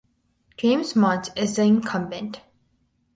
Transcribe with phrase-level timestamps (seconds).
[0.57, 2.41] James Monte is the incumbent.